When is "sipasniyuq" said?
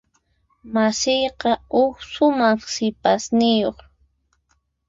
2.73-3.77